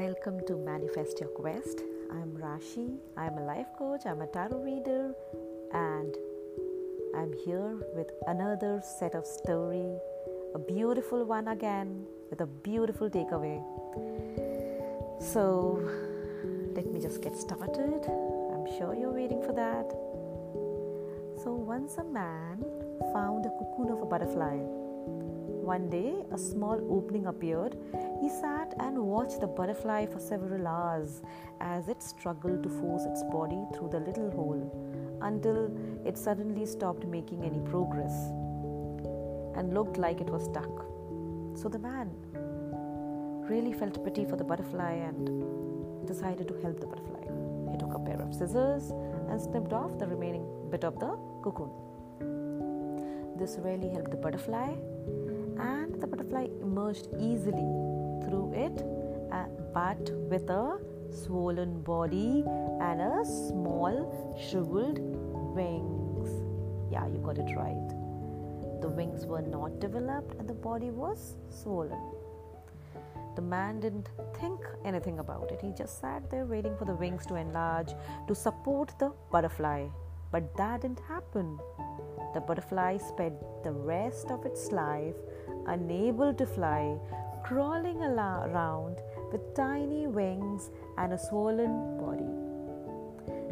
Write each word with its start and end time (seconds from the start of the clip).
to 0.00 0.56
Manifest 0.56 1.20
Your 1.20 1.28
Quest. 1.28 1.82
I'm 2.10 2.30
Rashi. 2.32 2.96
I'm 3.18 3.36
a 3.36 3.44
life 3.44 3.66
coach, 3.78 4.06
I'm 4.06 4.22
a 4.22 4.26
tarot 4.28 4.62
reader, 4.62 5.12
and 5.74 6.16
I'm 7.14 7.34
here 7.44 7.76
with 7.94 8.10
another 8.26 8.80
set 8.98 9.14
of 9.14 9.26
story, 9.26 9.98
a 10.54 10.58
beautiful 10.58 11.26
one 11.26 11.48
again 11.48 12.06
with 12.30 12.40
a 12.40 12.46
beautiful 12.46 13.10
takeaway. 13.10 13.60
So, 15.20 15.86
let 16.74 16.86
me 16.90 16.98
just 16.98 17.20
get 17.20 17.36
started. 17.36 18.00
I'm 18.08 18.66
sure 18.78 18.96
you're 18.98 19.12
waiting 19.12 19.42
for 19.42 19.52
that. 19.52 19.90
So, 21.44 21.52
once 21.52 21.98
a 21.98 22.04
man 22.04 22.64
found 23.12 23.44
a 23.44 23.50
cocoon 23.50 23.92
of 23.92 24.00
a 24.00 24.06
butterfly. 24.06 24.56
One 24.56 25.90
day, 25.90 26.14
a 26.32 26.38
small 26.38 26.80
opening 26.90 27.26
appeared. 27.26 27.76
He 28.20 28.28
sat 28.28 28.74
and 28.78 28.98
watched 28.98 29.40
the 29.40 29.46
butterfly 29.46 30.04
for 30.06 30.18
several 30.18 30.66
hours 30.66 31.22
as 31.60 31.88
it 31.88 32.02
struggled 32.02 32.62
to 32.62 32.68
force 32.68 33.04
its 33.04 33.22
body 33.24 33.64
through 33.74 33.88
the 33.90 34.00
little 34.00 34.30
hole 34.30 35.18
until 35.22 35.70
it 36.04 36.18
suddenly 36.18 36.66
stopped 36.66 37.06
making 37.06 37.44
any 37.44 37.60
progress 37.60 38.12
and 39.56 39.72
looked 39.72 39.96
like 39.96 40.20
it 40.20 40.28
was 40.28 40.44
stuck. 40.44 40.84
So 41.54 41.68
the 41.68 41.78
man 41.78 42.10
really 43.48 43.72
felt 43.72 44.04
pity 44.04 44.24
for 44.26 44.36
the 44.36 44.44
butterfly 44.44 44.92
and 44.92 46.06
decided 46.06 46.46
to 46.48 46.54
help 46.60 46.78
the 46.80 46.86
butterfly. 46.86 47.24
He 47.72 47.78
took 47.78 47.94
a 47.94 47.98
pair 47.98 48.20
of 48.20 48.34
scissors 48.34 48.90
and 49.30 49.40
snipped 49.40 49.72
off 49.72 49.98
the 49.98 50.06
remaining 50.06 50.46
bit 50.70 50.84
of 50.84 50.98
the 51.00 51.16
cocoon. 51.42 51.70
This 53.38 53.56
really 53.58 53.88
helped 53.88 54.10
the 54.10 54.18
butterfly, 54.18 54.74
and 55.58 56.00
the 56.00 56.06
butterfly 56.06 56.48
emerged 56.60 57.08
easily 57.18 57.99
through 58.24 58.52
it, 58.54 58.84
uh, 59.32 59.44
but 59.72 60.10
with 60.30 60.48
a 60.50 60.78
swollen 61.10 61.82
body 61.82 62.44
and 62.80 63.00
a 63.00 63.24
small 63.24 63.94
shriveled 64.38 64.98
wings. 65.54 66.28
Yeah, 66.92 67.06
you 67.06 67.18
got 67.18 67.38
it 67.38 67.54
right. 67.56 67.88
The 68.80 68.88
wings 68.88 69.26
were 69.26 69.42
not 69.42 69.78
developed 69.80 70.34
and 70.38 70.48
the 70.48 70.54
body 70.54 70.90
was 70.90 71.36
swollen. 71.50 72.00
The 73.36 73.42
man 73.42 73.80
didn't 73.80 74.08
think 74.40 74.60
anything 74.84 75.18
about 75.18 75.50
it. 75.52 75.60
He 75.60 75.72
just 75.72 76.00
sat 76.00 76.30
there 76.30 76.44
waiting 76.46 76.76
for 76.76 76.84
the 76.84 76.94
wings 76.94 77.26
to 77.26 77.36
enlarge 77.36 77.92
to 78.26 78.34
support 78.34 78.92
the 78.98 79.12
butterfly. 79.30 79.86
But 80.32 80.56
that 80.56 80.82
didn't 80.82 81.00
happen. 81.00 81.58
The 82.34 82.40
butterfly 82.40 82.98
spent 82.98 83.34
the 83.64 83.72
rest 83.72 84.30
of 84.30 84.46
its 84.46 84.70
life 84.70 85.16
unable 85.66 86.32
to 86.34 86.46
fly, 86.46 86.98
crawling 87.50 88.00
around 88.00 88.98
with 89.32 89.54
tiny 89.56 90.06
wings 90.06 90.70
and 90.98 91.12
a 91.12 91.18
swollen 91.18 91.98
body. 91.98 92.30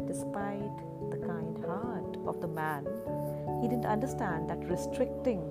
Despite 0.07 0.77
the 1.11 1.17
kind 1.27 1.57
heart 1.65 2.15
of 2.25 2.39
the 2.39 2.47
man, 2.47 2.87
he 3.61 3.67
didn't 3.67 3.85
understand 3.85 4.49
that 4.49 4.63
restricting 4.69 5.41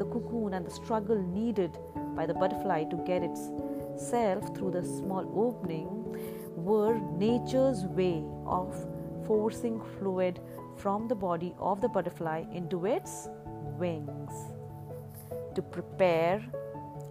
the 0.00 0.06
cocoon 0.06 0.54
and 0.54 0.66
the 0.66 0.72
struggle 0.72 1.22
needed 1.22 1.78
by 2.16 2.26
the 2.26 2.34
butterfly 2.34 2.82
to 2.82 2.96
get 3.06 3.22
itself 3.22 4.56
through 4.56 4.72
the 4.72 4.82
small 4.82 5.24
opening 5.46 5.86
were 6.56 6.98
nature's 7.16 7.84
way 7.84 8.24
of 8.44 8.74
forcing 9.24 9.80
fluid 10.00 10.40
from 10.76 11.06
the 11.06 11.14
body 11.14 11.54
of 11.60 11.80
the 11.80 11.88
butterfly 11.88 12.42
into 12.50 12.86
its 12.86 13.28
wings 13.78 14.32
to 15.54 15.62
prepare 15.62 16.44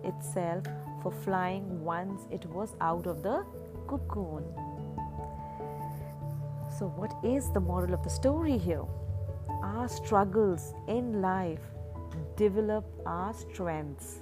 itself 0.03 0.65
for 1.01 1.11
flying 1.11 1.83
once 1.83 2.27
it 2.31 2.45
was 2.45 2.75
out 2.81 3.07
of 3.07 3.23
the 3.23 3.45
cocoon. 3.87 4.44
So, 6.78 6.88
what 6.88 7.13
is 7.23 7.51
the 7.51 7.59
moral 7.59 7.94
of 7.94 8.03
the 8.03 8.09
story 8.09 8.57
here? 8.57 8.85
Our 9.61 9.88
struggles 9.88 10.73
in 10.88 11.22
life 11.22 11.61
develop 12.35 12.85
our 13.05 13.33
strengths. 13.33 14.22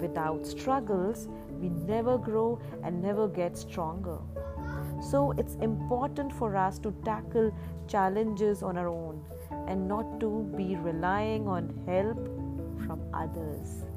Without 0.00 0.46
struggles, 0.46 1.28
we 1.60 1.68
never 1.68 2.18
grow 2.18 2.60
and 2.82 3.00
never 3.00 3.28
get 3.28 3.56
stronger. 3.56 4.18
So, 5.00 5.32
it's 5.38 5.54
important 5.56 6.32
for 6.32 6.56
us 6.56 6.78
to 6.80 6.92
tackle 7.04 7.54
challenges 7.86 8.62
on 8.62 8.76
our 8.76 8.88
own 8.88 9.24
and 9.68 9.86
not 9.86 10.20
to 10.20 10.50
be 10.56 10.76
relying 10.76 11.46
on 11.46 11.72
help 11.86 12.18
from 12.86 13.00
others. 13.14 13.93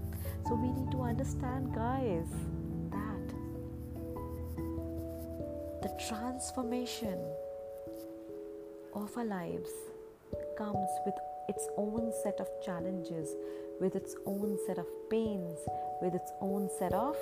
So, 0.48 0.56
we 0.56 0.72
need 0.72 0.92
to 0.92 1.02
understand, 1.02 1.76
guys, 1.76 2.30
that 2.92 3.28
the 5.82 5.90
transformation 6.08 7.20
of 8.94 9.12
our 9.18 9.26
lives 9.26 9.72
comes 10.58 10.88
with 11.06 11.16
its 11.50 11.68
own 11.78 12.14
set 12.24 12.40
of 12.40 12.48
challenges, 12.64 13.36
with 13.82 13.96
its 13.96 14.16
own 14.26 14.58
set 14.66 14.78
of 14.78 14.88
pains, 15.10 15.58
with 16.02 16.16
its 16.16 16.32
own 16.40 16.70
set 16.80 16.94
of 16.94 17.18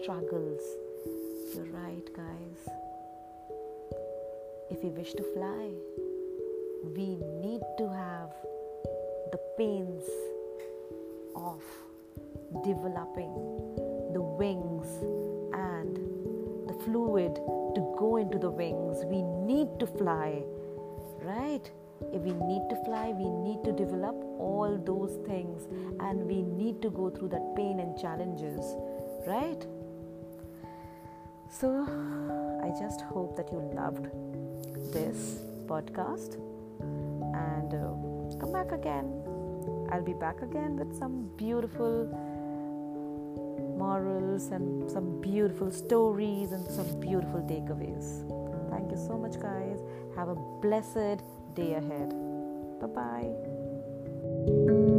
struggles. 0.00 0.62
You're 1.54 1.66
right, 1.66 2.08
guys. 2.16 2.74
If 4.70 4.82
we 4.82 4.88
wish 4.90 5.12
to 5.12 5.22
fly, 5.34 5.72
we 6.96 7.16
need 7.42 7.60
to 7.78 7.88
have 7.90 8.30
the 9.30 9.40
pains 9.58 10.04
developing 12.66 13.32
the 14.12 14.20
wings 14.20 14.88
and 15.54 15.96
the 16.68 16.74
fluid 16.84 17.34
to 17.76 17.94
go 17.98 18.16
into 18.16 18.38
the 18.38 18.50
wings. 18.50 19.04
We 19.04 19.22
need 19.22 19.78
to 19.80 19.86
fly, 19.86 20.42
right? 21.22 21.70
If 22.12 22.22
we 22.22 22.32
need 22.32 22.68
to 22.70 22.76
fly, 22.84 23.14
we 23.16 23.28
need 23.46 23.62
to 23.64 23.72
develop 23.72 24.16
all 24.38 24.76
those 24.84 25.16
things 25.26 25.68
and 26.00 26.26
we 26.26 26.42
need 26.42 26.82
to 26.82 26.90
go 26.90 27.08
through 27.10 27.28
that 27.28 27.54
pain 27.56 27.80
and 27.80 27.98
challenges, 27.98 28.60
right? 29.26 29.64
So, 31.48 31.70
I 32.62 32.68
just 32.78 33.00
hope 33.02 33.36
that 33.36 33.50
you 33.52 33.60
loved 33.74 34.08
this 34.92 35.38
podcast 35.66 36.34
and 37.34 37.72
uh, 37.72 38.38
come 38.40 38.52
back 38.52 38.72
again. 38.72 39.22
I'll 39.90 40.02
be 40.04 40.12
back 40.12 40.42
again 40.42 40.76
with 40.76 40.98
some 40.98 41.30
beautiful 41.36 42.10
morals 43.86 44.48
and 44.56 44.90
some 44.90 45.20
beautiful 45.20 45.70
stories 45.70 46.52
and 46.52 46.64
some 46.78 46.88
beautiful 47.00 47.40
takeaways. 47.52 48.06
Thank 48.70 48.90
you 48.90 49.00
so 49.08 49.14
much, 49.24 49.38
guys. 49.48 49.78
Have 50.16 50.28
a 50.28 50.38
blessed 50.66 51.22
day 51.54 51.72
ahead. 51.74 52.10
Bye 52.80 52.92
bye. 52.98 54.92